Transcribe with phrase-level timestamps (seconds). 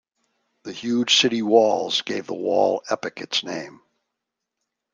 [0.63, 3.83] The huge city walls gave the wall epoch its name.